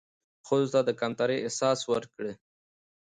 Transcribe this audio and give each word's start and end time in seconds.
ښځو 0.47 0.67
ته 0.73 0.79
د 0.87 0.89
کمترۍ 0.99 1.37
احساس 1.41 1.79
ورکړى 1.91 2.33